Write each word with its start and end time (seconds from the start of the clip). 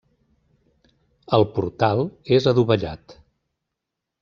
El 1.39 1.45
portal 1.59 2.03
és 2.39 2.51
adovellat. 2.55 3.17